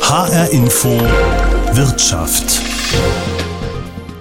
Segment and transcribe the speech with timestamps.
[0.00, 0.90] HR Info
[1.72, 2.62] Wirtschaft.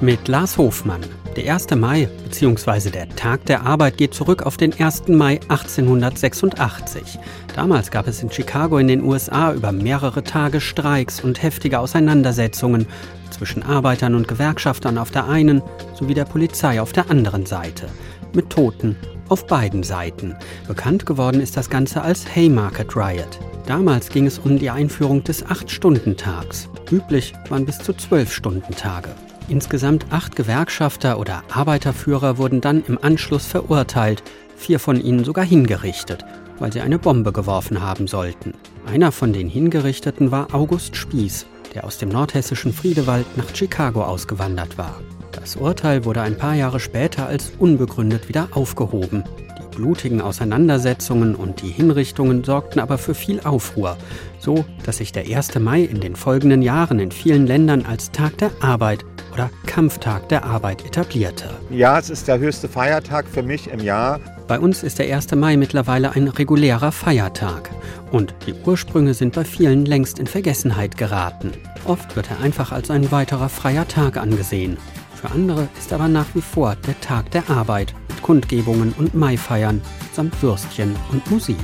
[0.02, 1.02] Mit Lars Hofmann.
[1.36, 1.70] Der 1.
[1.76, 2.90] Mai bzw.
[2.90, 5.10] der Tag der Arbeit geht zurück auf den 1.
[5.10, 7.20] Mai 1886.
[7.56, 12.88] Damals gab es in Chicago in den USA über mehrere Tage Streiks und heftige Auseinandersetzungen
[13.30, 15.62] zwischen Arbeitern und Gewerkschaftern auf der einen
[15.94, 17.88] sowie der Polizei auf der anderen Seite.
[18.34, 18.96] Mit Toten
[19.34, 20.36] auf beiden Seiten.
[20.68, 23.40] Bekannt geworden ist das Ganze als Haymarket Riot.
[23.66, 26.70] Damals ging es um die Einführung des 8-Stunden-Tags.
[26.92, 29.10] Üblich waren bis zu 12-Stunden-Tage.
[29.48, 34.22] Insgesamt acht Gewerkschafter oder Arbeiterführer wurden dann im Anschluss verurteilt,
[34.56, 36.24] vier von ihnen sogar hingerichtet,
[36.60, 38.54] weil sie eine Bombe geworfen haben sollten.
[38.86, 44.78] Einer von den Hingerichteten war August Spieß, der aus dem nordhessischen Friedewald nach Chicago ausgewandert
[44.78, 45.02] war.
[45.34, 49.24] Das Urteil wurde ein paar Jahre später als unbegründet wieder aufgehoben.
[49.60, 53.98] Die blutigen Auseinandersetzungen und die Hinrichtungen sorgten aber für viel Aufruhr,
[54.40, 55.60] so dass sich der 1.
[55.60, 60.46] Mai in den folgenden Jahren in vielen Ländern als Tag der Arbeit oder Kampftag der
[60.46, 61.50] Arbeit etablierte.
[61.72, 64.20] Ja, es ist der höchste Feiertag für mich im Jahr.
[64.48, 65.34] Bei uns ist der 1.
[65.36, 67.72] Mai mittlerweile ein regulärer Feiertag.
[68.12, 71.52] Und die Ursprünge sind bei vielen längst in Vergessenheit geraten.
[71.86, 74.78] Oft wird er einfach als ein weiterer freier Tag angesehen.
[75.24, 79.82] Für andere ist aber nach wie vor der Tag der Arbeit mit Kundgebungen und Maifeiern
[80.12, 81.56] samt Würstchen und Musik.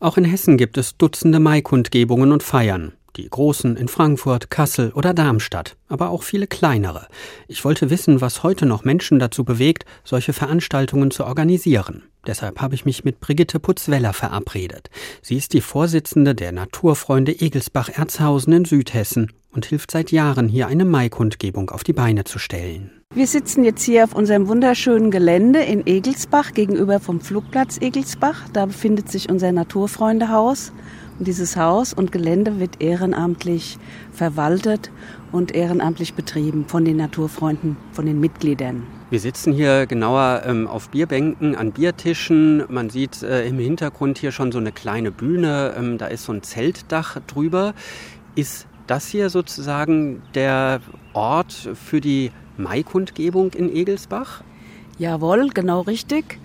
[0.00, 2.94] Auch in Hessen gibt es Dutzende Maikundgebungen und Feiern.
[3.16, 7.06] Die großen in Frankfurt, Kassel oder Darmstadt, aber auch viele kleinere.
[7.48, 12.02] Ich wollte wissen, was heute noch Menschen dazu bewegt, solche Veranstaltungen zu organisieren.
[12.26, 14.90] Deshalb habe ich mich mit Brigitte Putzweller verabredet.
[15.22, 20.84] Sie ist die Vorsitzende der Naturfreunde Egelsbach-Erzhausen in Südhessen und hilft seit Jahren, hier eine
[20.84, 22.90] Maikundgebung auf die Beine zu stellen.
[23.14, 28.48] Wir sitzen jetzt hier auf unserem wunderschönen Gelände in Egelsbach gegenüber vom Flugplatz Egelsbach.
[28.52, 30.72] Da befindet sich unser Naturfreundehaus.
[31.18, 33.78] Und dieses Haus und Gelände wird ehrenamtlich
[34.12, 34.90] verwaltet
[35.32, 38.86] und ehrenamtlich betrieben von den Naturfreunden, von den Mitgliedern.
[39.08, 42.64] Wir sitzen hier genauer ähm, auf Bierbänken an Biertischen.
[42.68, 45.74] Man sieht äh, im Hintergrund hier schon so eine kleine Bühne.
[45.78, 47.72] Ähm, da ist so ein Zeltdach drüber.
[48.34, 50.80] Ist das hier sozusagen der
[51.14, 54.42] Ort für die Maikundgebung in Egelsbach?
[54.98, 56.38] Jawohl, genau richtig.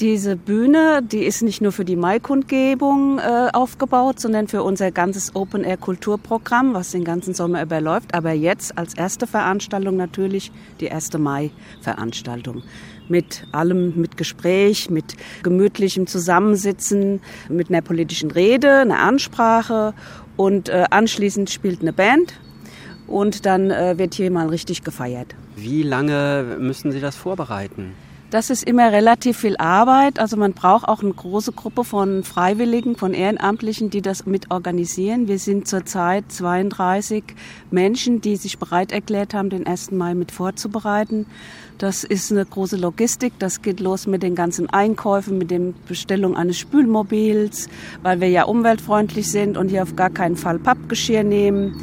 [0.00, 5.34] Diese Bühne, die ist nicht nur für die Maikundgebung äh, aufgebaut, sondern für unser ganzes
[5.34, 8.14] Open-Air-Kulturprogramm, was den ganzen Sommer überläuft.
[8.14, 12.62] Aber jetzt als erste Veranstaltung natürlich die erste Mai-Veranstaltung.
[13.08, 19.94] Mit allem, mit Gespräch, mit gemütlichem Zusammensitzen, mit einer politischen Rede, einer Ansprache
[20.36, 22.34] und äh, anschließend spielt eine Band
[23.06, 25.34] und dann äh, wird hier mal richtig gefeiert.
[25.56, 27.94] Wie lange müssen Sie das vorbereiten?
[28.30, 30.18] Das ist immer relativ viel Arbeit.
[30.18, 35.28] Also man braucht auch eine große Gruppe von Freiwilligen, von Ehrenamtlichen, die das mit organisieren.
[35.28, 37.22] Wir sind zurzeit 32
[37.70, 39.92] Menschen, die sich bereit erklärt haben, den 1.
[39.92, 41.26] Mai mit vorzubereiten.
[41.78, 43.34] Das ist eine große Logistik.
[43.38, 47.68] Das geht los mit den ganzen Einkäufen, mit der Bestellung eines Spülmobils,
[48.02, 51.80] weil wir ja umweltfreundlich sind und hier auf gar keinen Fall Pappgeschirr nehmen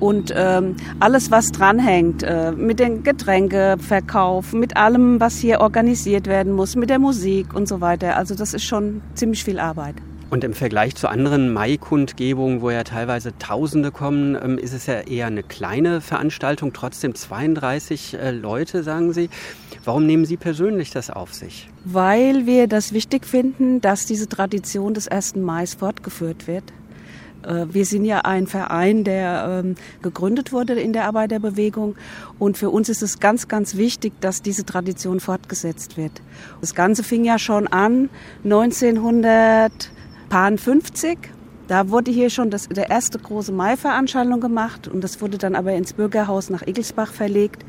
[0.00, 6.52] und ähm, alles, was dranhängt, äh, mit dem Getränkeverkauf, mit allem, was hier organisiert werden
[6.52, 8.16] muss, mit der Musik und so weiter.
[8.16, 9.94] Also das ist schon ziemlich viel Arbeit.
[10.30, 15.00] Und im Vergleich zu anderen Mai-Kundgebungen, wo ja teilweise Tausende kommen, ähm, ist es ja
[15.00, 19.30] eher eine kleine Veranstaltung, trotzdem 32 äh, Leute, sagen Sie.
[19.84, 21.70] Warum nehmen Sie persönlich das auf sich?
[21.84, 25.36] Weil wir das wichtig finden, dass diese Tradition des 1.
[25.36, 26.64] Mai fortgeführt wird.
[27.42, 31.96] Äh, wir sind ja ein Verein, der ähm, gegründet wurde in der Arbeiterbewegung.
[32.38, 36.22] Und für uns ist es ganz, ganz wichtig, dass diese Tradition fortgesetzt wird.
[36.60, 38.10] Das Ganze fing ja schon an
[38.44, 41.18] 1950.
[41.68, 45.74] Da wurde hier schon das, der erste große Mai-Veranstaltung gemacht und das wurde dann aber
[45.74, 47.62] ins Bürgerhaus nach Egelsbach verlegt.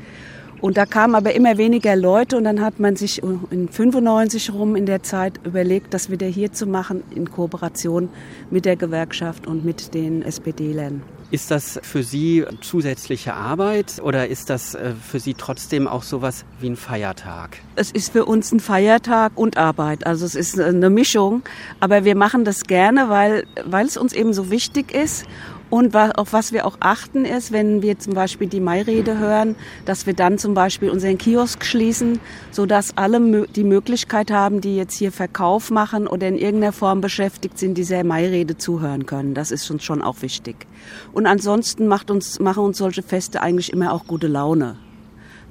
[0.60, 4.76] Und da kamen aber immer weniger Leute und dann hat man sich in 95 rum
[4.76, 8.10] in der Zeit überlegt, das wieder hier zu machen in Kooperation
[8.50, 11.02] mit der Gewerkschaft und mit den SPD-Lern.
[11.30, 16.44] Ist das für Sie zusätzliche Arbeit oder ist das äh, für Sie trotzdem auch sowas
[16.58, 17.58] wie ein Feiertag?
[17.76, 20.04] Es ist für uns ein Feiertag und Arbeit.
[20.06, 21.42] Also es ist eine Mischung.
[21.78, 25.24] Aber wir machen das gerne, weil, weil es uns eben so wichtig ist
[25.70, 30.04] und auf was wir auch achten ist, wenn wir zum Beispiel die Mairede hören, dass
[30.04, 32.18] wir dann zum Beispiel unseren Kiosk schließen,
[32.50, 37.00] so dass alle die Möglichkeit haben, die jetzt hier Verkauf machen oder in irgendeiner Form
[37.00, 39.34] beschäftigt sind, dieser Mairede zuhören können.
[39.34, 40.66] Das ist uns schon auch wichtig.
[41.12, 44.76] Und ansonsten macht uns, machen uns solche Feste eigentlich immer auch gute Laune.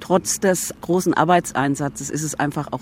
[0.00, 2.80] Trotz des großen Arbeitseinsatzes ist es einfach auch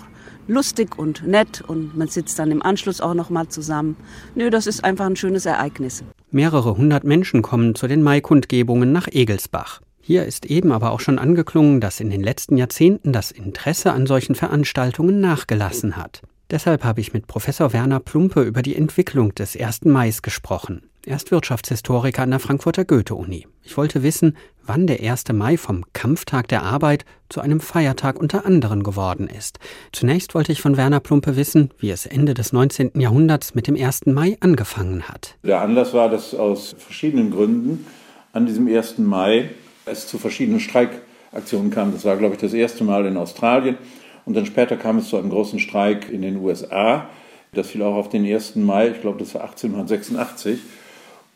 [0.49, 3.95] lustig und nett und man sitzt dann im Anschluss auch noch mal zusammen.
[4.35, 6.03] Nö, das ist einfach ein schönes Ereignis.
[6.31, 9.81] Mehrere hundert Menschen kommen zu den Maikundgebungen nach Egelsbach.
[10.01, 14.07] Hier ist eben aber auch schon angeklungen, dass in den letzten Jahrzehnten das Interesse an
[14.07, 16.23] solchen Veranstaltungen nachgelassen hat.
[16.49, 19.85] Deshalb habe ich mit Professor Werner Plumpe über die Entwicklung des 1.
[19.85, 20.88] Mai gesprochen.
[21.05, 23.47] Er ist Wirtschaftshistoriker an der Frankfurter Goethe-Uni.
[23.63, 25.31] Ich wollte wissen, wann der 1.
[25.31, 29.59] Mai vom Kampftag der Arbeit zu einem Feiertag unter anderen geworden ist.
[29.93, 32.99] Zunächst wollte ich von Werner Plumpe wissen, wie es Ende des 19.
[32.99, 34.07] Jahrhunderts mit dem 1.
[34.07, 35.37] Mai angefangen hat.
[35.43, 37.87] Der Anlass war, dass aus verschiedenen Gründen
[38.33, 38.97] an diesem 1.
[38.97, 39.51] Mai
[39.85, 41.93] es zu verschiedenen Streikaktionen kam.
[41.93, 43.77] Das war, glaube ich, das erste Mal in Australien.
[44.25, 47.07] Und dann später kam es zu einem großen Streik in den USA.
[47.53, 48.57] Das fiel auch auf den 1.
[48.57, 50.59] Mai, ich glaube, das war 1886.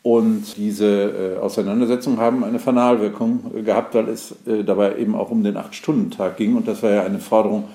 [0.03, 5.43] Und diese äh, Auseinandersetzungen haben eine Fanalwirkung gehabt, weil es äh, dabei eben auch um
[5.43, 6.57] den Acht-Stunden-Tag ging.
[6.57, 7.69] Und das war ja eine Forderung,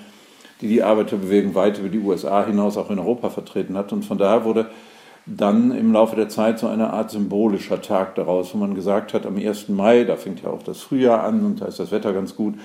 [0.61, 3.91] die die Arbeiterbewegung weit über die USA hinaus auch in Europa vertreten hat.
[3.91, 4.67] Und von daher wurde
[5.25, 9.25] dann im Laufe der Zeit so eine Art symbolischer Tag daraus, wo man gesagt hat,
[9.25, 9.69] am 1.
[9.69, 12.55] Mai, da fängt ja auch das Frühjahr an und da ist das Wetter ganz gut,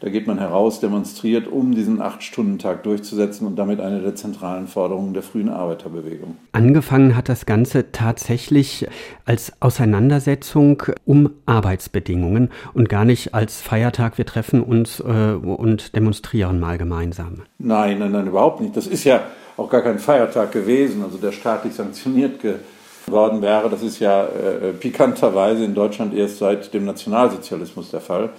[0.00, 5.12] da geht man heraus, demonstriert, um diesen Acht-Stunden-Tag durchzusetzen und damit eine der zentralen Forderungen
[5.12, 6.36] der frühen Arbeiterbewegung.
[6.52, 8.88] Angefangen hat das Ganze tatsächlich
[9.26, 16.58] als Auseinandersetzung um Arbeitsbedingungen und gar nicht als Feiertag, wir treffen uns äh, und demonstrieren
[16.58, 17.42] mal gemeinsam.
[17.58, 18.74] Nein, nein, nein, überhaupt nicht.
[18.74, 19.20] Das ist ja
[19.58, 23.68] auch gar kein Feiertag gewesen, also der staatlich sanktioniert geworden wäre.
[23.68, 28.30] Das ist ja äh, pikanterweise in Deutschland erst seit dem Nationalsozialismus der Fall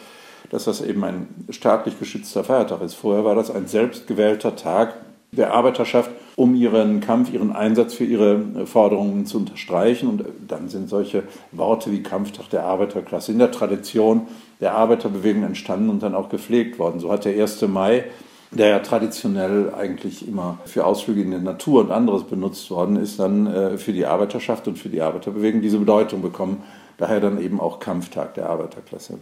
[0.51, 2.93] dass das eben ein staatlich geschützter Feiertag ist.
[2.93, 4.95] Vorher war das ein selbstgewählter Tag
[5.31, 10.09] der Arbeiterschaft, um ihren Kampf, ihren Einsatz für ihre Forderungen zu unterstreichen.
[10.09, 14.27] Und dann sind solche Worte wie Kampftag der Arbeiterklasse in der Tradition
[14.59, 16.99] der Arbeiterbewegung entstanden und dann auch gepflegt worden.
[16.99, 17.61] So hat der 1.
[17.69, 18.03] Mai,
[18.51, 23.17] der ja traditionell eigentlich immer für Ausflüge in die Natur und anderes benutzt worden ist,
[23.17, 26.61] dann äh, für die Arbeiterschaft und für die Arbeiterbewegung diese Bedeutung bekommen,
[27.01, 29.17] Daher dann eben auch Kampftag der Arbeiterklasse.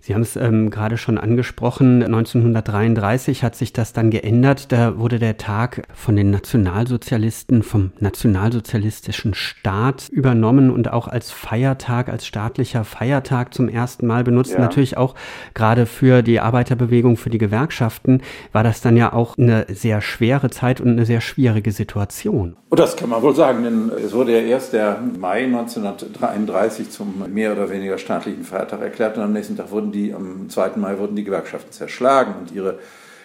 [0.00, 4.72] Sie haben es ähm, gerade schon angesprochen, 1933 hat sich das dann geändert.
[4.72, 12.08] Da wurde der Tag von den Nationalsozialisten, vom nationalsozialistischen Staat übernommen und auch als Feiertag,
[12.08, 14.54] als staatlicher Feiertag zum ersten Mal benutzt.
[14.54, 14.60] Ja.
[14.60, 15.14] Natürlich auch
[15.52, 18.22] gerade für die Arbeiterbewegung, für die Gewerkschaften
[18.52, 22.56] war das dann ja auch eine sehr schwere Zeit und eine sehr schwierige Situation.
[22.70, 27.17] Und das kann man wohl sagen, denn es wurde ja erst der Mai 1933 zum
[27.26, 30.76] mehr oder weniger staatlichen Feiertag erklärt und am nächsten Tag wurden die, am 2.
[30.76, 32.78] Mai wurden die Gewerkschaften zerschlagen und ihre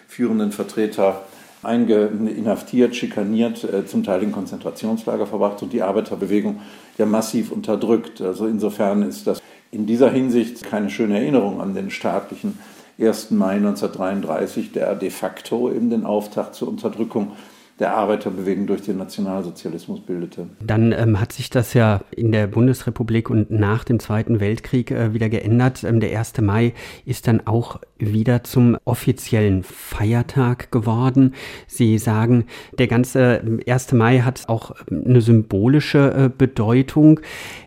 [0.08, 1.22] führenden Vertreter
[1.66, 6.60] inhaftiert, schikaniert, äh, zum Teil in Konzentrationslager verbracht und die Arbeiterbewegung
[6.98, 8.20] ja massiv unterdrückt.
[8.20, 12.58] Also insofern ist das in dieser Hinsicht keine schöne Erinnerung an den staatlichen
[13.00, 13.30] 1.
[13.32, 17.32] Mai 1933, der de facto eben den Auftakt zur Unterdrückung
[17.80, 20.46] der Arbeiterbewegung durch den Nationalsozialismus bildete.
[20.64, 25.12] Dann ähm, hat sich das ja in der Bundesrepublik und nach dem Zweiten Weltkrieg äh,
[25.12, 25.82] wieder geändert.
[25.82, 26.40] Ähm, der 1.
[26.40, 26.72] Mai
[27.04, 31.34] ist dann auch wieder zum offiziellen Feiertag geworden.
[31.66, 32.44] Sie sagen,
[32.78, 33.92] der ganze 1.
[33.92, 37.18] Ähm, Mai hat auch ähm, eine symbolische äh, Bedeutung.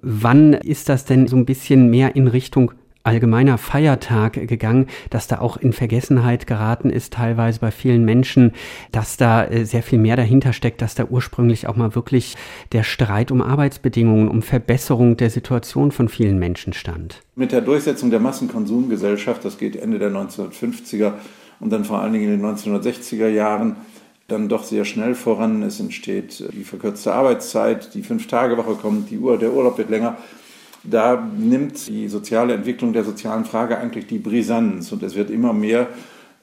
[0.01, 2.71] Wann ist das denn so ein bisschen mehr in Richtung
[3.07, 8.51] allgemeiner Feiertag gegangen, dass da auch in Vergessenheit geraten ist, teilweise bei vielen Menschen,
[8.91, 12.35] dass da äh, sehr viel mehr dahinter steckt, dass da ursprünglich auch mal wirklich
[12.73, 17.21] der Streit um Arbeitsbedingungen, um Verbesserung der Situation von vielen Menschen stand.
[17.35, 21.13] Mit der Durchsetzung der Massenkonsumgesellschaft, das geht Ende der 1950er
[21.61, 23.77] und dann vor allen Dingen in den 1960er Jahren,
[24.27, 25.63] dann doch sehr schnell voran.
[25.63, 30.17] Es entsteht die verkürzte Arbeitszeit, die Fünf-Tage-Woche kommt, die Uhr, der Urlaub wird länger
[30.83, 35.53] da nimmt die soziale Entwicklung der sozialen Frage eigentlich die Brisanz und es wird immer
[35.53, 35.87] mehr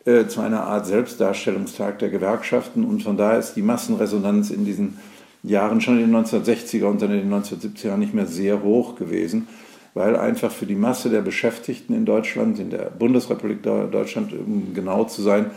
[0.05, 4.99] äh, zu einer Art Selbstdarstellungstag der Gewerkschaften und von daher ist die Massenresonanz in diesen
[5.43, 9.47] Jahren schon in den 1960er und dann in den 1970er nicht mehr sehr hoch gewesen,
[9.93, 15.05] weil einfach für die Masse der Beschäftigten in Deutschland, in der Bundesrepublik Deutschland, um genau
[15.05, 15.51] zu sein,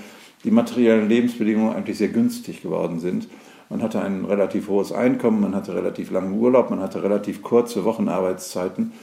[0.43, 3.27] die materiellen Lebensbedingungen eigentlich sehr günstig geworden sind.
[3.69, 7.83] Man hatte ein relativ hohes Einkommen, man hatte relativ langen Urlaub, man hatte relativ kurze
[7.83, 8.93] Wochenarbeitszeiten.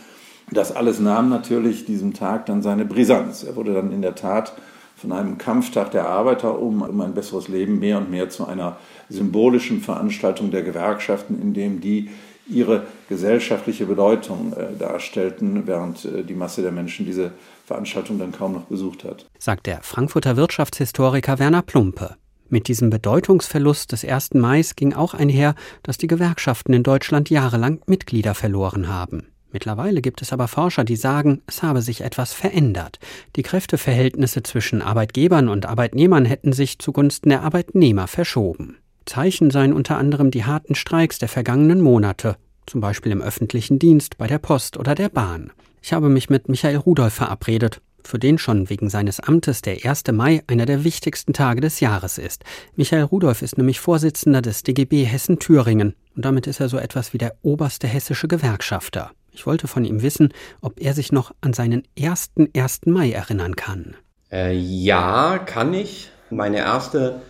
[0.51, 3.45] Das alles nahm natürlich diesem Tag dann seine Brisanz.
[3.45, 4.55] Er wurde dann in der Tat
[4.97, 8.77] von einem Kampftag der Arbeiter um, um ein besseres Leben mehr und mehr zu einer
[9.09, 12.11] symbolischen Veranstaltung der Gewerkschaften, in dem die
[12.47, 17.33] ihre gesellschaftliche Bedeutung äh, darstellten, während äh, die Masse der Menschen diese
[17.67, 19.27] Veranstaltung dann kaum noch besucht hat.
[19.39, 22.17] Sagt der Frankfurter Wirtschaftshistoriker Werner Plumpe.
[22.49, 24.35] Mit diesem Bedeutungsverlust des 1.
[24.35, 29.29] Mai ging auch einher, dass die Gewerkschaften in Deutschland jahrelang Mitglieder verloren haben.
[29.51, 32.99] Mittlerweile gibt es aber Forscher, die sagen, es habe sich etwas verändert.
[33.37, 38.79] Die Kräfteverhältnisse zwischen Arbeitgebern und Arbeitnehmern hätten sich zugunsten der Arbeitnehmer verschoben.
[39.07, 42.37] Zeichen seien unter anderem die harten Streiks der vergangenen Monate,
[42.67, 45.53] zum Beispiel im öffentlichen Dienst, bei der Post oder der Bahn.
[45.83, 50.05] Ich habe mich mit Michael Rudolph verabredet, für den schon wegen seines Amtes der 1.
[50.13, 52.45] Mai einer der wichtigsten Tage des Jahres ist.
[52.77, 57.19] Michael Rudolph ist nämlich Vorsitzender des DGB Hessen-Thüringen und damit ist er so etwas wie
[57.19, 59.11] der oberste hessische Gewerkschafter.
[59.33, 62.83] Ich wollte von ihm wissen, ob er sich noch an seinen ersten 1.
[62.87, 63.97] Mai erinnern kann.
[64.31, 66.11] Äh, ja, kann ich.
[66.31, 67.21] Meine erste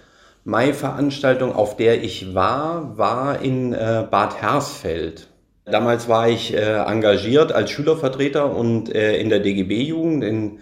[0.45, 5.29] Mai-Veranstaltung, auf der ich war, war in äh, Bad Hersfeld.
[5.67, 10.59] Damals war ich äh, engagiert als Schülervertreter und äh, in der DGB-Jugend in,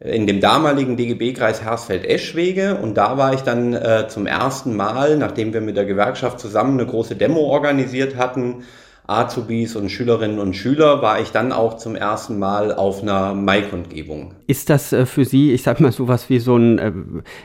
[0.00, 2.76] in dem damaligen DGB-Kreis Hersfeld-Eschwege.
[2.76, 6.78] Und da war ich dann äh, zum ersten Mal, nachdem wir mit der Gewerkschaft zusammen
[6.78, 8.64] eine große Demo organisiert hatten,
[9.06, 14.34] Azubis und Schülerinnen und Schüler war ich dann auch zum ersten Mal auf einer Maikundgebung.
[14.46, 16.92] Ist das äh, für Sie, ich sag mal, sowas wie so ein äh,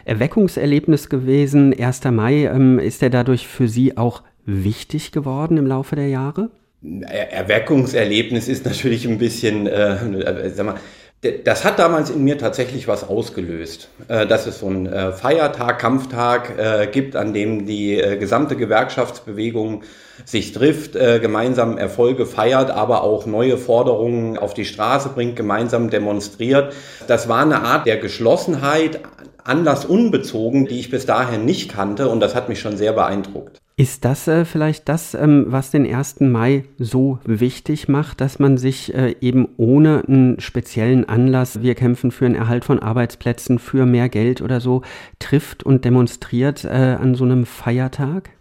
[0.05, 1.73] Erweckungserlebnis gewesen?
[1.77, 2.03] 1.
[2.05, 6.49] Mai, ähm, ist der dadurch für Sie auch wichtig geworden im Laufe der Jahre?
[6.81, 10.75] Erweckungserlebnis ist natürlich ein bisschen, äh, sag mal,
[11.43, 15.77] das hat damals in mir tatsächlich was ausgelöst, äh, dass es so einen äh, Feiertag,
[15.77, 19.83] Kampftag äh, gibt, an dem die gesamte Gewerkschaftsbewegung
[20.25, 26.73] sich trifft, gemeinsam Erfolge feiert, aber auch neue Forderungen auf die Straße bringt, gemeinsam demonstriert.
[27.07, 28.99] Das war eine Art der Geschlossenheit,
[29.45, 33.61] anlassunbezogen, die ich bis dahin nicht kannte und das hat mich schon sehr beeindruckt.
[33.79, 36.19] Ist das äh, vielleicht das, ähm, was den 1.
[36.19, 42.11] Mai so wichtig macht, dass man sich äh, eben ohne einen speziellen Anlass, wir kämpfen
[42.11, 44.81] für einen Erhalt von Arbeitsplätzen, für mehr Geld oder so,
[45.19, 48.31] trifft und demonstriert äh, an so einem Feiertag?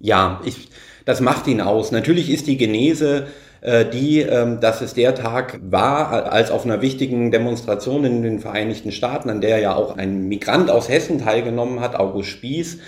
[0.00, 0.70] Ja, ich,
[1.04, 1.92] das macht ihn aus.
[1.92, 3.26] Natürlich ist die Genese
[3.60, 8.38] äh, die, ähm, dass es der Tag war, als auf einer wichtigen Demonstration in den
[8.38, 12.78] Vereinigten Staaten, an der ja auch ein Migrant aus Hessen teilgenommen hat, August Spieß,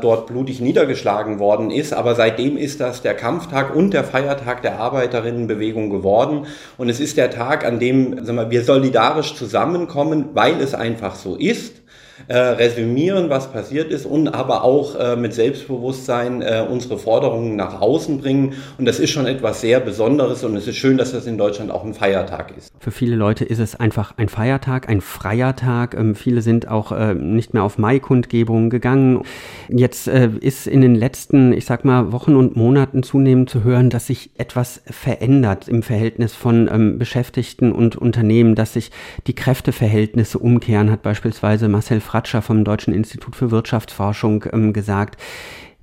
[0.00, 1.92] dort blutig niedergeschlagen worden ist.
[1.92, 6.46] Aber seitdem ist das der Kampftag und der Feiertag der Arbeiterinnenbewegung geworden.
[6.76, 11.85] Und es ist der Tag, an dem wir solidarisch zusammenkommen, weil es einfach so ist
[12.28, 17.80] äh, resümieren, was passiert ist und aber auch äh, mit Selbstbewusstsein äh, unsere Forderungen nach
[17.80, 18.54] außen bringen.
[18.78, 21.70] Und das ist schon etwas sehr Besonderes und es ist schön, dass das in Deutschland
[21.70, 22.72] auch ein Feiertag ist.
[22.80, 25.94] Für viele Leute ist es einfach ein Feiertag, ein freier Tag.
[25.94, 29.22] Ähm, viele sind auch äh, nicht mehr auf Mai-Kundgebungen gegangen.
[29.68, 33.90] Jetzt äh, ist in den letzten, ich sag mal, Wochen und Monaten zunehmend zu hören,
[33.90, 38.90] dass sich etwas verändert im Verhältnis von ähm, Beschäftigten und Unternehmen, dass sich
[39.26, 45.18] die Kräfteverhältnisse umkehren, hat beispielsweise Marcel Fratscher vom Deutschen Institut für Wirtschaftsforschung ähm, gesagt.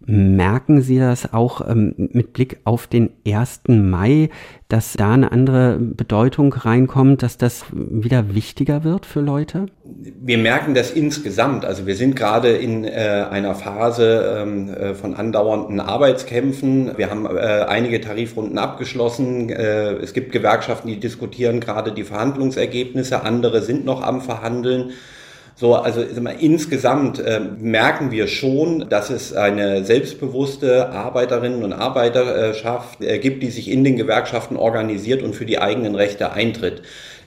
[0.06, 3.62] Merken Sie das auch ähm, mit Blick auf den 1.
[3.68, 4.30] Mai,
[4.68, 9.68] dass da eine andere Bedeutung reinkommt, dass das wieder wichtiger wird für Leute?
[9.86, 11.64] Wir merken das insgesamt.
[11.64, 12.90] Also wir sind gerade in äh,
[13.30, 16.98] einer Phase ähm, äh, von andauernden Arbeitskämpfen.
[16.98, 19.52] Wir haben äh, einige Tarifrunden abgeschlossen.
[19.52, 23.24] Äh, es gibt Gewerkschaften, die diskutieren gerade die Verhandlungsergebnisse.
[23.24, 24.92] Andere sind noch am Verhandeln.
[25.56, 33.20] So, also insgesamt äh, merken wir schon, dass es eine selbstbewusste Arbeiterinnen und Arbeiterschaft äh,
[33.20, 36.82] gibt, die sich in den Gewerkschaften organisiert und für die eigenen Rechte eintritt.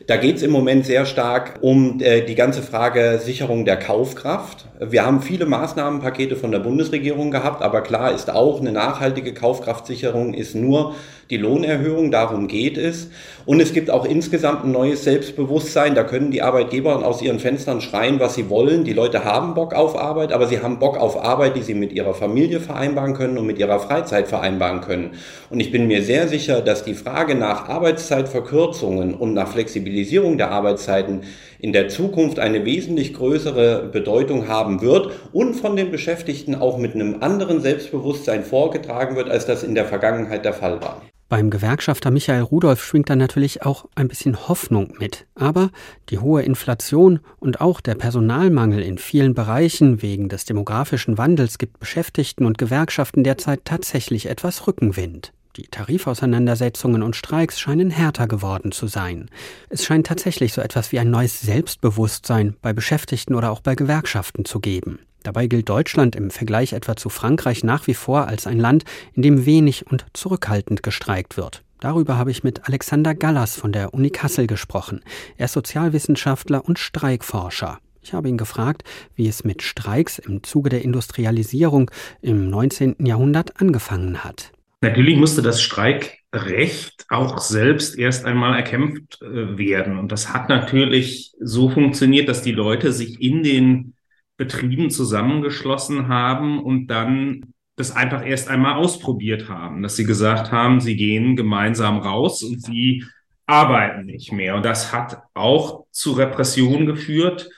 [0.09, 4.67] Da geht es im Moment sehr stark um äh, die ganze Frage Sicherung der Kaufkraft.
[4.81, 10.35] Wir haben viele Maßnahmenpakete von der Bundesregierung gehabt, aber klar ist auch, eine nachhaltige Kaufkraftsicherung
[10.35, 10.95] ist nur
[11.31, 13.11] die Lohnerhöhung, darum geht es.
[13.47, 15.95] Und es gibt auch insgesamt ein neues Selbstbewusstsein.
[15.95, 18.85] Da können die Arbeitgeber aus ihren Fenstern schreien, was sie wollen.
[18.85, 21.93] Die Leute haben Bock auf Arbeit, aber sie haben Bock auf Arbeit, die sie mit
[21.93, 25.13] ihrer Familie vereinbaren können und mit ihrer Freizeit vereinbaren können.
[25.51, 30.51] Und ich bin mir sehr sicher, dass die Frage nach Arbeitszeitverkürzungen und nach Flexibilisierung der
[30.51, 31.23] Arbeitszeiten
[31.59, 36.95] in der Zukunft eine wesentlich größere Bedeutung haben wird und von den Beschäftigten auch mit
[36.95, 41.03] einem anderen Selbstbewusstsein vorgetragen wird, als das in der Vergangenheit der Fall war.
[41.29, 45.27] Beim Gewerkschafter Michael Rudolph schwingt da natürlich auch ein bisschen Hoffnung mit.
[45.35, 45.71] Aber
[46.09, 51.81] die hohe Inflation und auch der Personalmangel in vielen Bereichen wegen des demografischen Wandels gibt
[51.81, 55.33] Beschäftigten und Gewerkschaften derzeit tatsächlich etwas Rückenwind.
[55.57, 59.29] Die Tarifauseinandersetzungen und Streiks scheinen härter geworden zu sein.
[59.69, 64.45] Es scheint tatsächlich so etwas wie ein neues Selbstbewusstsein bei Beschäftigten oder auch bei Gewerkschaften
[64.45, 65.01] zu geben.
[65.27, 69.23] Dabei gilt Deutschland im Vergleich etwa zu Frankreich nach wie vor als ein Land, in
[69.23, 71.65] dem wenig und zurückhaltend gestreikt wird.
[71.81, 75.01] Darüber habe ich mit Alexander Gallas von der Uni Kassel gesprochen.
[75.37, 77.81] Er ist Sozialwissenschaftler und Streikforscher.
[78.03, 78.85] Ich habe ihn gefragt,
[79.17, 81.91] wie es mit Streiks im Zuge der Industrialisierung
[82.23, 82.95] im 19.
[83.01, 84.53] Jahrhundert angefangen hat.
[84.81, 89.99] Natürlich musste das Streik Recht auch selbst erst einmal erkämpft äh, werden.
[89.99, 93.96] Und das hat natürlich so funktioniert, dass die Leute sich in den
[94.37, 100.81] Betrieben zusammengeschlossen haben und dann das einfach erst einmal ausprobiert haben, dass sie gesagt haben,
[100.81, 103.05] sie gehen gemeinsam raus und sie
[103.47, 104.57] arbeiten nicht mehr.
[104.57, 107.49] Und das hat auch zu Repression geführt,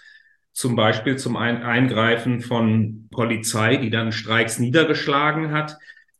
[0.52, 5.76] zum Beispiel zum Eingreifen von Polizei, die dann Streiks niedergeschlagen hat.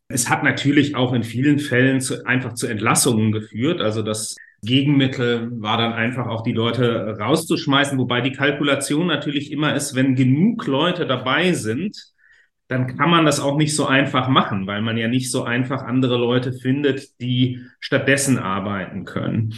[0.07, 3.81] Es hat natürlich auch in vielen Fällen zu, einfach zu Entlassungen geführt.
[3.81, 9.75] Also das Gegenmittel war dann einfach auch die Leute rauszuschmeißen, wobei die Kalkulation natürlich immer
[9.75, 11.97] ist, wenn genug Leute dabei sind,
[12.67, 15.83] dann kann man das auch nicht so einfach machen, weil man ja nicht so einfach
[15.83, 19.55] andere Leute findet, die stattdessen arbeiten können.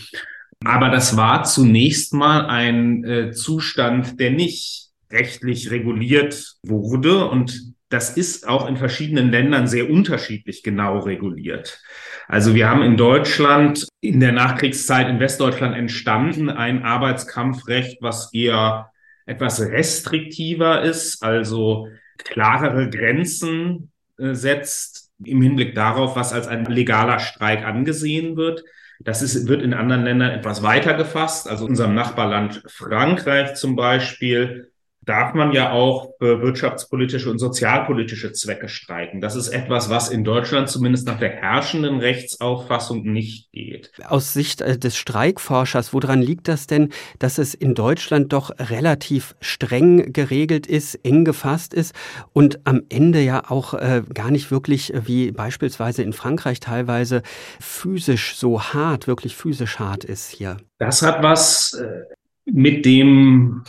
[0.64, 8.16] Aber das war zunächst mal ein äh, Zustand, der nicht rechtlich reguliert wurde und das
[8.16, 11.82] ist auch in verschiedenen Ländern sehr unterschiedlich genau reguliert.
[12.28, 18.92] Also wir haben in Deutschland in der Nachkriegszeit in Westdeutschland entstanden ein Arbeitskampfrecht, was eher
[19.26, 27.18] etwas restriktiver ist, also klarere Grenzen äh, setzt im Hinblick darauf, was als ein legaler
[27.18, 28.64] Streik angesehen wird.
[29.00, 31.48] Das ist, wird in anderen Ländern etwas weiter gefasst.
[31.48, 34.69] Also unserem Nachbarland Frankreich zum Beispiel
[35.02, 39.20] darf man ja auch für wirtschaftspolitische und sozialpolitische Zwecke streiken.
[39.20, 43.92] Das ist etwas, was in Deutschland zumindest nach der herrschenden Rechtsauffassung nicht geht.
[44.06, 49.34] Aus Sicht äh, des Streikforschers, woran liegt das denn, dass es in Deutschland doch relativ
[49.40, 51.94] streng geregelt ist, eng gefasst ist
[52.32, 57.22] und am Ende ja auch äh, gar nicht wirklich, äh, wie beispielsweise in Frankreich teilweise,
[57.58, 60.58] physisch so hart, wirklich physisch hart ist hier?
[60.78, 62.02] Das hat was äh,
[62.44, 63.64] mit dem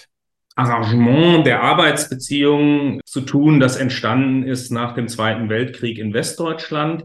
[0.62, 7.04] Arrangement der Arbeitsbeziehungen zu tun, das entstanden ist nach dem Zweiten Weltkrieg in Westdeutschland.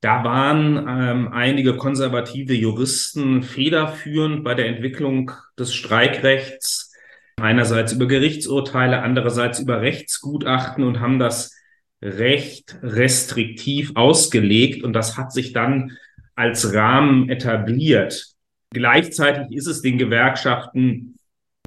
[0.00, 6.92] Da waren ähm, einige konservative Juristen federführend bei der Entwicklung des Streikrechts,
[7.36, 11.54] einerseits über Gerichtsurteile, andererseits über Rechtsgutachten und haben das
[12.00, 15.96] Recht restriktiv ausgelegt und das hat sich dann
[16.36, 18.24] als Rahmen etabliert.
[18.70, 21.17] Gleichzeitig ist es den Gewerkschaften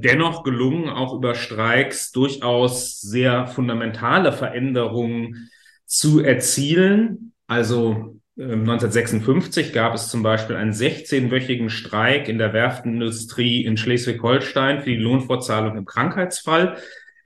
[0.01, 5.49] dennoch gelungen, auch über Streiks durchaus sehr fundamentale Veränderungen
[5.85, 7.33] zu erzielen.
[7.47, 14.81] Also 1956 ähm, gab es zum Beispiel einen 16-wöchigen Streik in der Werftindustrie in Schleswig-Holstein
[14.81, 16.77] für die Lohnfortzahlung im Krankheitsfall.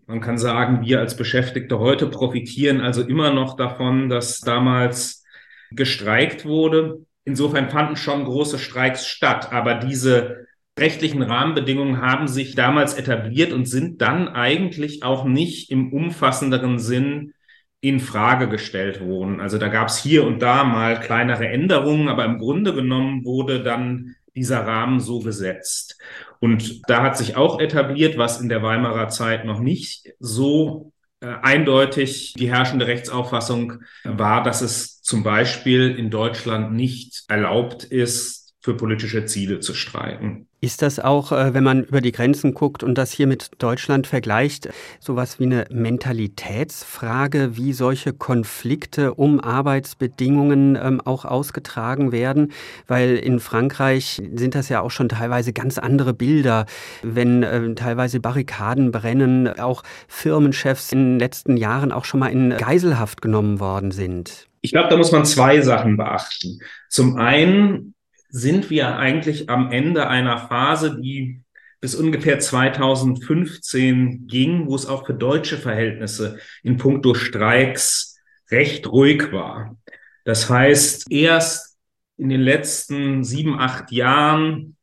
[0.07, 5.23] Man kann sagen, wir als Beschäftigte heute profitieren also immer noch davon, dass damals
[5.71, 7.05] gestreikt wurde.
[7.23, 10.44] Insofern fanden schon große Streiks statt, aber diese
[10.77, 17.33] rechtlichen Rahmenbedingungen haben sich damals etabliert und sind dann eigentlich auch nicht im umfassenderen Sinn
[17.79, 19.39] in Frage gestellt worden.
[19.39, 23.63] Also da gab es hier und da mal kleinere Änderungen, aber im Grunde genommen wurde
[23.63, 25.99] dann dieser Rahmen so gesetzt.
[26.39, 31.27] Und da hat sich auch etabliert, was in der Weimarer Zeit noch nicht so äh,
[31.41, 38.73] eindeutig die herrschende Rechtsauffassung war, dass es zum Beispiel in Deutschland nicht erlaubt ist, für
[38.73, 40.47] politische Ziele zu streiken.
[40.59, 44.07] Ist das auch, äh, wenn man über die Grenzen guckt und das hier mit Deutschland
[44.07, 52.53] vergleicht, sowas wie eine Mentalitätsfrage, wie solche Konflikte um Arbeitsbedingungen ähm, auch ausgetragen werden?
[52.87, 56.65] Weil in Frankreich sind das ja auch schon teilweise ganz andere Bilder,
[57.03, 62.49] wenn äh, teilweise Barrikaden brennen, auch Firmenchefs in den letzten Jahren auch schon mal in
[62.49, 64.47] Geiselhaft genommen worden sind.
[64.61, 66.57] Ich glaube, da muss man zwei Sachen beachten.
[66.89, 67.94] Zum einen
[68.35, 71.39] sind wir eigentlich am Ende einer Phase, die
[71.79, 78.17] bis ungefähr 2015 ging, wo es auch für deutsche Verhältnisse in puncto Streiks
[78.51, 79.77] recht ruhig war.
[80.25, 81.77] Das heißt, erst
[82.17, 84.75] in den letzten sieben, acht Jahren,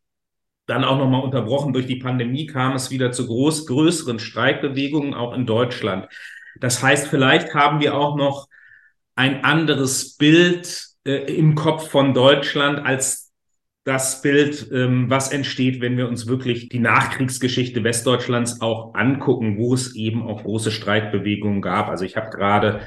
[0.64, 5.34] dann auch nochmal unterbrochen durch die Pandemie, kam es wieder zu groß, größeren Streikbewegungen, auch
[5.34, 6.08] in Deutschland.
[6.58, 8.48] Das heißt, vielleicht haben wir auch noch
[9.14, 13.21] ein anderes Bild äh, im Kopf von Deutschland als
[13.84, 19.74] das Bild, ähm, was entsteht, wenn wir uns wirklich die Nachkriegsgeschichte Westdeutschlands auch angucken, wo
[19.74, 21.88] es eben auch große Streikbewegungen gab.
[21.88, 22.80] Also ich habe gerade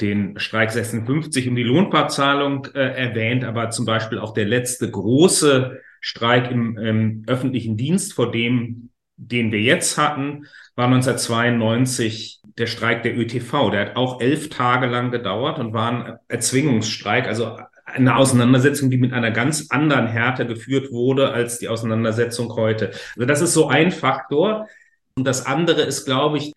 [0.00, 5.80] den Streik 56 um die Lohnbarzahlung äh, erwähnt, aber zum Beispiel auch der letzte große
[6.00, 13.02] Streik im, im öffentlichen Dienst, vor dem, den wir jetzt hatten, war 1992 der Streik
[13.02, 13.70] der ÖTV.
[13.70, 17.56] Der hat auch elf Tage lang gedauert und war ein Erzwingungsstreik, also
[17.94, 22.90] eine Auseinandersetzung, die mit einer ganz anderen Härte geführt wurde als die Auseinandersetzung heute.
[23.14, 24.68] Also das ist so ein Faktor.
[25.16, 26.52] Und das andere ist, glaube ich,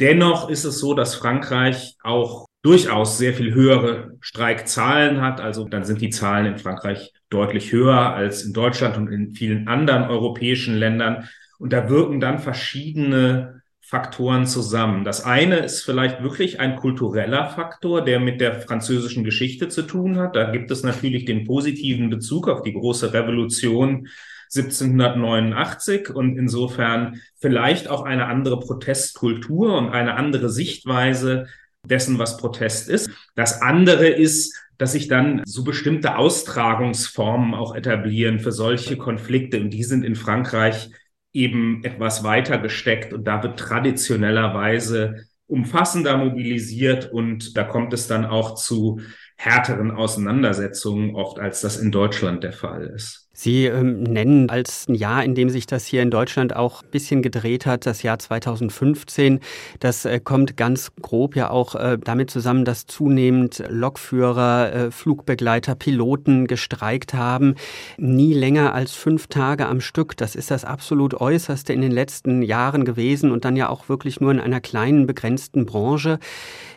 [0.00, 5.40] dennoch ist es so, dass Frankreich auch durchaus sehr viel höhere Streikzahlen hat.
[5.40, 9.68] Also dann sind die Zahlen in Frankreich deutlich höher als in Deutschland und in vielen
[9.68, 11.28] anderen europäischen Ländern.
[11.58, 13.59] Und da wirken dann verschiedene
[13.90, 15.02] Faktoren zusammen.
[15.02, 20.16] Das eine ist vielleicht wirklich ein kultureller Faktor, der mit der französischen Geschichte zu tun
[20.16, 20.36] hat.
[20.36, 24.06] Da gibt es natürlich den positiven Bezug auf die große Revolution
[24.54, 31.48] 1789 und insofern vielleicht auch eine andere Protestkultur und eine andere Sichtweise
[31.84, 33.10] dessen, was Protest ist.
[33.34, 39.60] Das andere ist, dass sich dann so bestimmte Austragungsformen auch etablieren für solche Konflikte.
[39.60, 40.92] Und die sind in Frankreich
[41.32, 48.24] eben etwas weiter gesteckt und da wird traditionellerweise umfassender mobilisiert und da kommt es dann
[48.24, 49.00] auch zu
[49.36, 53.29] härteren Auseinandersetzungen oft, als das in Deutschland der Fall ist.
[53.42, 56.90] Sie ähm, nennen als ein Jahr, in dem sich das hier in Deutschland auch ein
[56.90, 59.40] bisschen gedreht hat, das Jahr 2015.
[59.78, 65.74] Das äh, kommt ganz grob ja auch äh, damit zusammen, dass zunehmend Lokführer, äh, Flugbegleiter,
[65.74, 67.54] Piloten gestreikt haben.
[67.96, 70.18] Nie länger als fünf Tage am Stück.
[70.18, 74.20] Das ist das absolut Äußerste in den letzten Jahren gewesen und dann ja auch wirklich
[74.20, 76.18] nur in einer kleinen, begrenzten Branche.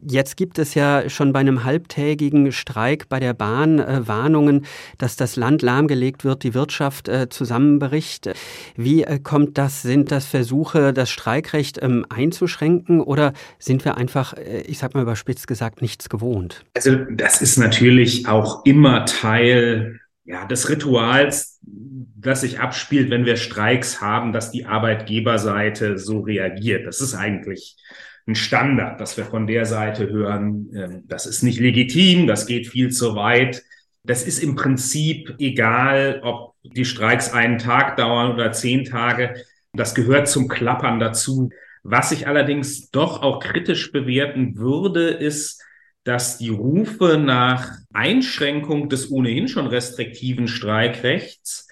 [0.01, 4.65] Jetzt gibt es ja schon bei einem halbtägigen Streik bei der Bahn äh, Warnungen,
[4.97, 8.29] dass das Land lahmgelegt wird, die Wirtschaft äh, zusammenbricht.
[8.75, 9.81] Wie äh, kommt das?
[9.81, 15.01] Sind das Versuche, das Streikrecht ähm, einzuschränken oder sind wir einfach, äh, ich sag mal
[15.01, 16.63] überspitzt gesagt, nichts gewohnt?
[16.75, 23.35] Also das ist natürlich auch immer Teil ja, des Rituals, das sich abspielt, wenn wir
[23.35, 26.87] Streiks haben, dass die Arbeitgeberseite so reagiert.
[26.87, 27.77] Das ist eigentlich
[28.25, 32.67] ein Standard, dass wir von der Seite hören, ähm, das ist nicht legitim, das geht
[32.67, 33.63] viel zu weit.
[34.05, 39.33] Das ist im Prinzip egal, ob die Streiks einen Tag dauern oder zehn Tage.
[39.73, 41.49] Das gehört zum Klappern dazu.
[41.83, 45.61] Was ich allerdings doch auch kritisch bewerten würde, ist,
[46.03, 51.69] dass die Rufe nach Einschränkung des ohnehin schon restriktiven Streikrechts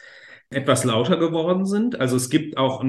[0.52, 2.00] etwas lauter geworden sind.
[2.00, 2.84] Also es gibt auch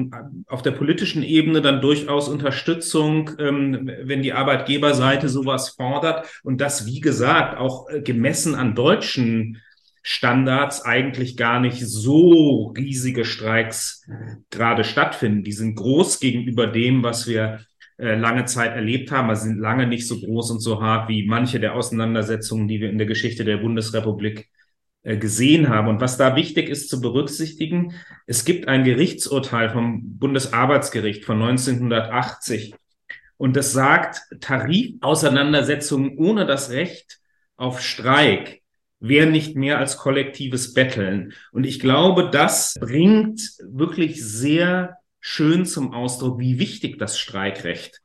[0.47, 6.85] auf der politischen Ebene dann durchaus Unterstützung, ähm, wenn die Arbeitgeberseite sowas fordert und das,
[6.85, 9.61] wie gesagt, auch äh, gemessen an deutschen
[10.01, 14.05] Standards eigentlich gar nicht so riesige Streiks
[14.49, 15.45] gerade stattfinden.
[15.45, 17.61] Die sind groß gegenüber dem, was wir
[17.97, 21.25] äh, lange Zeit erlebt haben, aber sind lange nicht so groß und so hart wie
[21.25, 24.49] manche der Auseinandersetzungen, die wir in der Geschichte der Bundesrepublik
[25.03, 25.87] gesehen haben.
[25.87, 27.93] Und was da wichtig ist zu berücksichtigen,
[28.25, 32.73] es gibt ein Gerichtsurteil vom Bundesarbeitsgericht von 1980
[33.37, 37.19] und das sagt, Tarifauseinandersetzungen ohne das Recht
[37.57, 38.61] auf Streik
[39.01, 41.33] wären nicht mehr als kollektives Betteln.
[41.51, 47.99] Und ich glaube, das bringt wirklich sehr schön zum Ausdruck, wie wichtig das Streikrecht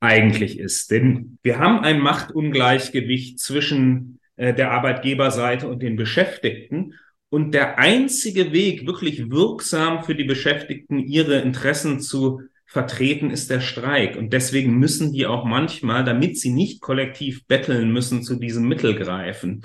[0.00, 0.90] eigentlich ist.
[0.90, 6.94] Denn wir haben ein Machtungleichgewicht zwischen äh, der Arbeitgeberseite und den Beschäftigten.
[7.28, 13.60] Und der einzige Weg, wirklich wirksam für die Beschäftigten ihre Interessen zu vertreten, ist der
[13.60, 14.16] Streik.
[14.16, 18.94] Und deswegen müssen die auch manchmal, damit sie nicht kollektiv betteln müssen, zu diesem Mittel
[18.94, 19.62] greifen.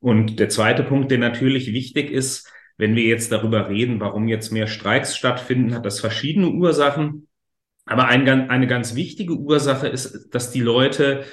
[0.00, 4.52] Und der zweite Punkt, der natürlich wichtig ist, wenn wir jetzt darüber reden, warum jetzt
[4.52, 7.28] mehr Streiks stattfinden, hat das verschiedene Ursachen.
[7.86, 11.24] Aber ein, eine ganz wichtige Ursache ist, dass die Leute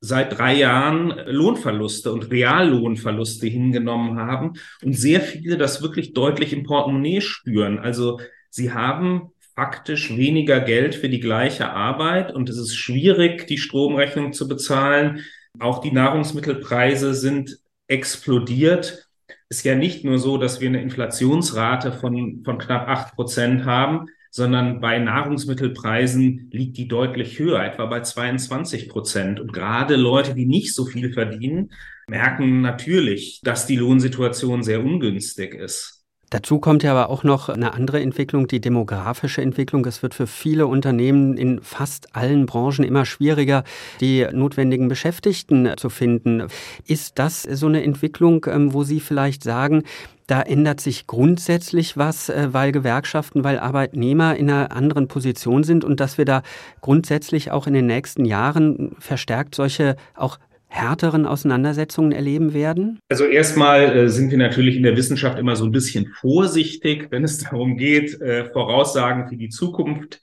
[0.00, 6.62] seit drei Jahren Lohnverluste und Reallohnverluste hingenommen haben und sehr viele das wirklich deutlich im
[6.62, 7.78] Portemonnaie spüren.
[7.78, 13.58] Also sie haben faktisch weniger Geld für die gleiche Arbeit und es ist schwierig, die
[13.58, 15.22] Stromrechnung zu bezahlen.
[15.58, 19.08] Auch die Nahrungsmittelpreise sind explodiert.
[19.50, 24.06] Ist ja nicht nur so, dass wir eine Inflationsrate von, von knapp acht Prozent haben,
[24.30, 29.40] sondern bei Nahrungsmittelpreisen liegt die deutlich höher, etwa bei 22 Prozent.
[29.40, 31.70] Und gerade Leute, die nicht so viel verdienen,
[32.08, 36.00] merken natürlich, dass die Lohnsituation sehr ungünstig ist.
[36.30, 39.84] Dazu kommt ja aber auch noch eine andere Entwicklung, die demografische Entwicklung.
[39.84, 43.64] Es wird für viele Unternehmen in fast allen Branchen immer schwieriger,
[44.00, 46.46] die notwendigen Beschäftigten zu finden.
[46.86, 49.82] Ist das so eine Entwicklung, ähm, wo Sie vielleicht sagen,
[50.30, 55.84] da ändert sich grundsätzlich was, äh, weil Gewerkschaften, weil Arbeitnehmer in einer anderen Position sind
[55.84, 56.42] und dass wir da
[56.80, 60.38] grundsätzlich auch in den nächsten Jahren verstärkt solche auch
[60.68, 63.00] härteren Auseinandersetzungen erleben werden?
[63.08, 67.24] Also erstmal äh, sind wir natürlich in der Wissenschaft immer so ein bisschen vorsichtig, wenn
[67.24, 70.20] es darum geht, äh, Voraussagen für die Zukunft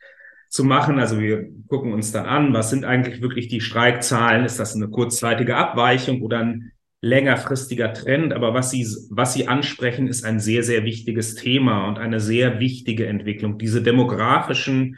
[0.48, 1.00] zu machen.
[1.00, 4.46] Also wir gucken uns dann an, was sind eigentlich wirklich die Streikzahlen?
[4.46, 8.34] Ist das eine kurzzeitige Abweichung oder ein längerfristiger Trend?
[8.34, 12.60] Aber was Sie, was Sie ansprechen, ist ein sehr, sehr wichtiges Thema und eine sehr
[12.60, 13.58] wichtige Entwicklung.
[13.58, 14.98] Diese demografischen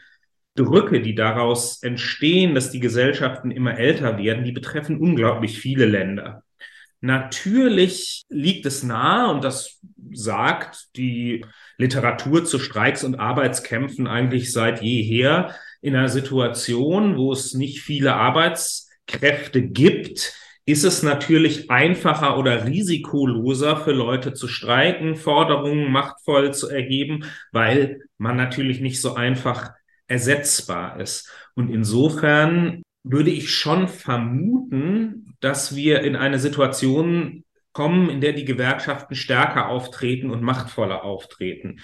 [0.56, 6.44] Drücke, die daraus entstehen, dass die Gesellschaften immer älter werden, die betreffen unglaublich viele Länder.
[7.02, 9.80] Natürlich liegt es nahe, und das
[10.12, 11.46] sagt die
[11.78, 18.16] Literatur zu Streiks und Arbeitskämpfen eigentlich seit jeher, in einer Situation, wo es nicht viele
[18.16, 20.34] Arbeitskräfte gibt,
[20.72, 28.02] ist es natürlich einfacher oder risikoloser für Leute zu streiken, Forderungen machtvoll zu erheben, weil
[28.18, 29.72] man natürlich nicht so einfach
[30.08, 31.32] ersetzbar ist.
[31.56, 38.46] Und insofern würde ich schon vermuten, dass wir in eine Situation kommen, in der die
[38.46, 41.80] Gewerkschaften stärker auftreten und machtvoller auftreten.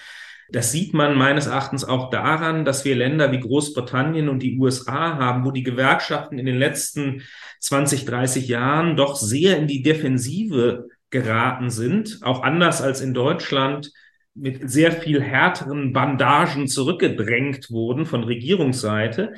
[0.48, 5.16] Das sieht man meines Erachtens auch daran, dass wir Länder wie Großbritannien und die USA
[5.16, 7.22] haben, wo die Gewerkschaften in den letzten
[7.60, 13.92] 20, 30 Jahren doch sehr in die Defensive geraten sind, auch anders als in Deutschland
[14.34, 19.32] mit sehr viel härteren Bandagen zurückgedrängt wurden von Regierungsseite.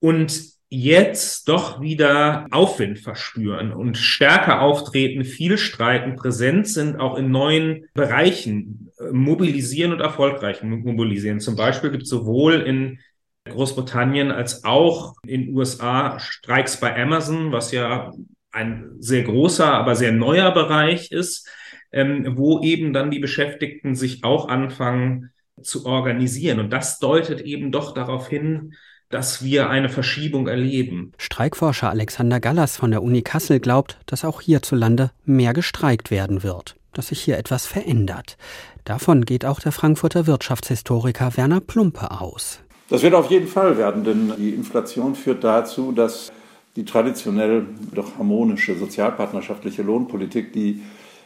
[0.00, 7.30] Und jetzt doch wieder Aufwind verspüren und stärker auftreten, viel streiten, präsent sind, auch in
[7.30, 11.40] neuen Bereichen äh, mobilisieren und erfolgreich mobilisieren.
[11.40, 12.98] Zum Beispiel gibt es sowohl in
[13.44, 18.12] Großbritannien als auch in USA Streiks bei Amazon, was ja
[18.50, 21.48] ein sehr großer, aber sehr neuer Bereich ist,
[21.92, 25.30] ähm, wo eben dann die Beschäftigten sich auch anfangen
[25.62, 26.58] zu organisieren.
[26.58, 28.74] Und das deutet eben doch darauf hin,
[29.08, 31.12] dass wir eine Verschiebung erleben.
[31.18, 36.76] Streikforscher Alexander Gallas von der Uni Kassel glaubt, dass auch hierzulande mehr gestreikt werden wird,
[36.92, 38.36] dass sich hier etwas verändert.
[38.84, 42.60] Davon geht auch der Frankfurter Wirtschaftshistoriker Werner Plumpe aus.
[42.88, 46.32] Das wird auf jeden Fall werden, denn die Inflation führt dazu, dass
[46.76, 50.82] die traditionell doch harmonische sozialpartnerschaftliche Lohnpolitik, die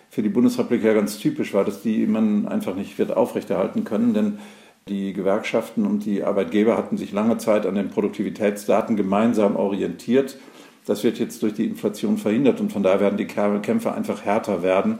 [0.08, 4.14] für die Bundesrepublik ja ganz typisch war, dass die man einfach nicht wird aufrechterhalten können,
[4.14, 4.38] denn
[4.90, 10.36] die Gewerkschaften und die Arbeitgeber hatten sich lange Zeit an den Produktivitätsdaten gemeinsam orientiert.
[10.84, 14.62] Das wird jetzt durch die Inflation verhindert und von daher werden die Kämpfe einfach härter
[14.62, 14.98] werden.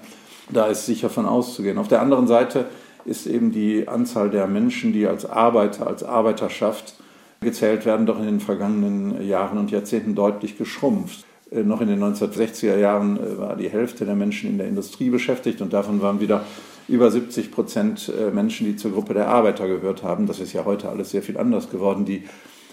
[0.51, 1.79] Da ist sicher von auszugehen.
[1.79, 2.67] Auf der anderen Seite
[3.05, 6.95] ist eben die Anzahl der Menschen, die als Arbeiter, als Arbeiterschaft
[7.41, 11.25] gezählt werden, doch in den vergangenen Jahren und Jahrzehnten deutlich geschrumpft.
[11.51, 15.11] Äh, noch in den 1960er Jahren äh, war die Hälfte der Menschen in der Industrie
[15.11, 16.45] beschäftigt und davon waren wieder
[16.91, 20.27] über 70 Prozent äh, Menschen, die zur Gruppe der Arbeiter gehört haben.
[20.27, 22.05] Das ist ja heute alles sehr viel anders geworden.
[22.05, 22.25] Die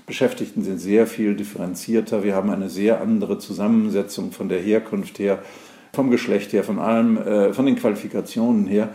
[0.08, 2.23] Beschäftigten sind sehr viel differenzierter.
[2.23, 5.39] Wir haben eine sehr andere Zusammensetzung von der Herkunft her,
[5.93, 8.89] vom Geschlecht her, von allem, äh, von den Qualifikationen her.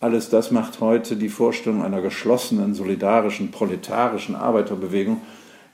[0.00, 5.20] Alles das macht heute die Vorstellung einer geschlossenen, solidarischen, proletarischen Arbeiterbewegung,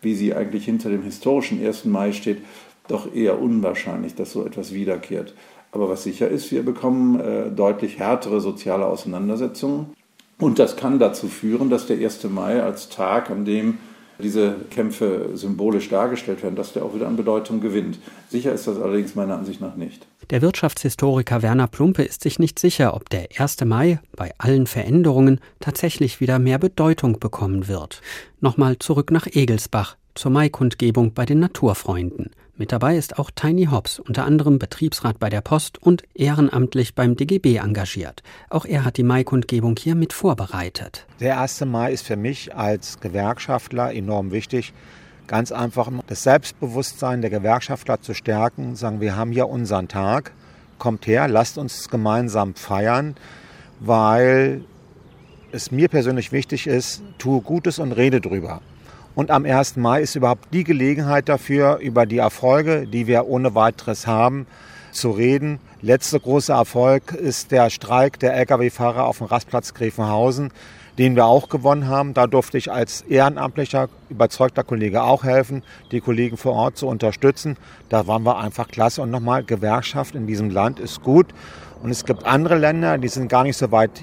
[0.02, 1.86] wie sie eigentlich hinter dem historischen 1.
[1.86, 2.38] Mai steht,
[2.86, 5.34] doch eher unwahrscheinlich, dass so etwas wiederkehrt.
[5.72, 9.94] Aber was sicher ist, wir bekommen äh, deutlich härtere soziale Auseinandersetzungen.
[10.38, 12.24] Und das kann dazu führen, dass der 1.
[12.24, 13.78] Mai als Tag, an dem
[14.20, 17.98] diese Kämpfe symbolisch dargestellt werden, dass der auch wieder an Bedeutung gewinnt.
[18.28, 20.06] Sicher ist das allerdings meiner Ansicht nach nicht.
[20.30, 23.64] Der Wirtschaftshistoriker Werner Plumpe ist sich nicht sicher, ob der 1.
[23.64, 28.00] Mai bei allen Veränderungen tatsächlich wieder mehr Bedeutung bekommen wird.
[28.40, 32.30] Nochmal zurück nach Egelsbach zur Maikundgebung bei den Naturfreunden.
[32.60, 37.16] Mit dabei ist auch Tiny Hobbs, unter anderem Betriebsrat bei der Post und ehrenamtlich beim
[37.16, 38.22] DGB engagiert.
[38.50, 41.06] Auch er hat die Maikundgebung hier mit vorbereitet.
[41.20, 41.64] Der 1.
[41.64, 44.74] Mai ist für mich als Gewerkschaftler enorm wichtig.
[45.26, 50.32] Ganz einfach das Selbstbewusstsein der Gewerkschaftler zu stärken, sagen wir haben hier unseren Tag,
[50.78, 53.16] kommt her, lasst uns gemeinsam feiern,
[53.78, 54.60] weil
[55.50, 58.60] es mir persönlich wichtig ist, tue Gutes und rede drüber.
[59.20, 59.76] Und am 1.
[59.76, 64.46] Mai ist überhaupt die Gelegenheit dafür, über die Erfolge, die wir ohne weiteres haben,
[64.92, 65.60] zu reden.
[65.82, 70.52] Letzter großer Erfolg ist der Streik der Lkw-Fahrer auf dem Rastplatz Grevenhausen,
[70.96, 72.14] den wir auch gewonnen haben.
[72.14, 77.58] Da durfte ich als ehrenamtlicher, überzeugter Kollege auch helfen, die Kollegen vor Ort zu unterstützen.
[77.90, 79.02] Da waren wir einfach klasse.
[79.02, 81.26] Und nochmal, Gewerkschaft in diesem Land ist gut.
[81.82, 84.02] Und es gibt andere Länder, die sind gar nicht so weit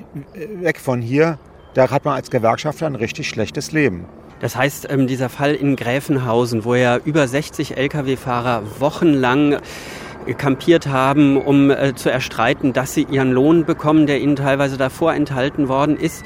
[0.62, 1.40] weg von hier.
[1.74, 4.06] Da hat man als Gewerkschafter ein richtig schlechtes Leben.
[4.39, 9.58] Das heißt, ähm, dieser Fall in Gräfenhausen, wo ja über 60 Lkw-Fahrer wochenlang
[10.34, 15.13] kampiert haben, um äh, zu erstreiten, dass sie ihren Lohn bekommen, der ihnen teilweise davor
[15.13, 16.26] enthalten worden ist.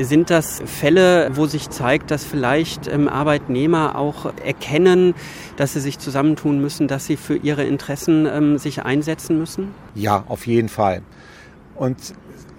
[0.00, 5.14] Sind das Fälle, wo sich zeigt, dass vielleicht ähm, Arbeitnehmer auch erkennen,
[5.56, 9.74] dass sie sich zusammentun müssen, dass sie für ihre Interessen ähm, sich einsetzen müssen?
[9.94, 11.02] Ja, auf jeden Fall.
[11.74, 11.96] Und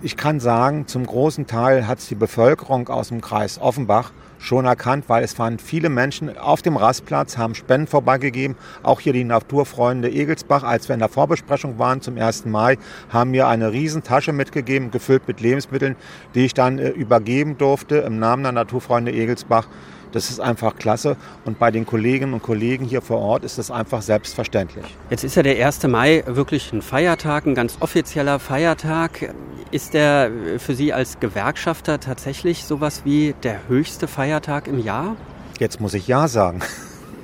[0.02, 4.66] ich kann sagen, zum großen Teil hat es die Bevölkerung aus dem Kreis Offenbach schon
[4.66, 8.58] erkannt, weil es waren viele Menschen auf dem Rastplatz, haben Spenden vorbeigegeben.
[8.82, 12.46] Auch hier die Naturfreunde Egelsbach, als wir in der Vorbesprechung waren zum 1.
[12.46, 12.78] Mai,
[13.10, 15.96] haben mir eine Riesentasche mitgegeben, gefüllt mit Lebensmitteln,
[16.34, 19.68] die ich dann äh, übergeben durfte im Namen der Naturfreunde Egelsbach.
[20.12, 21.18] Das ist einfach klasse.
[21.46, 24.86] Und bei den Kolleginnen und Kollegen hier vor Ort ist das einfach selbstverständlich.
[25.10, 25.84] Jetzt ist ja der 1.
[25.84, 29.34] Mai wirklich ein Feiertag, ein ganz offizieller Feiertag.
[29.72, 35.16] Ist der für Sie als Gewerkschafter tatsächlich sowas wie der höchste Feiertag im Jahr?
[35.60, 36.62] Jetzt muss ich Ja sagen.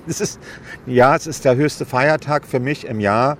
[0.07, 0.39] Es ist,
[0.85, 3.39] ja, es ist der höchste Feiertag für mich im Jahr,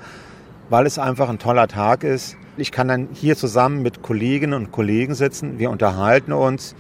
[0.68, 2.38] weil es einfach ein toller Tag ist.
[2.58, 5.60] Ich kann dann hier zusammen mit Kolleginnen und Kollegen sitzen.
[5.60, 6.74] Wir unterhalten uns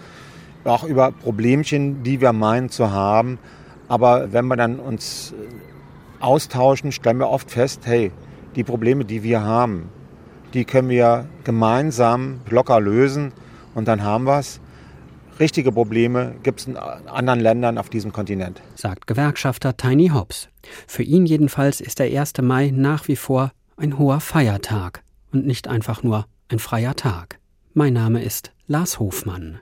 [0.65, 3.39] auch über Problemchen, die wir meinen zu haben.
[3.87, 8.11] Aber wenn wir dann uns äh, austauschen, stellen wir oft fest, hey,
[8.55, 9.89] die Probleme, die wir haben,
[10.53, 13.33] die können wir gemeinsam locker lösen
[13.73, 14.61] und dann haben wir es.
[15.37, 18.61] Richtige Probleme gibt es in anderen Ländern auf diesem Kontinent.
[18.75, 20.47] Sagt Gewerkschafter Tiny Hobbs.
[20.87, 22.33] Für ihn jedenfalls ist der 1.
[22.41, 27.39] Mai nach wie vor ein hoher Feiertag und nicht einfach nur ein freier Tag.
[27.73, 29.59] Mein Name ist Lars Hofmann.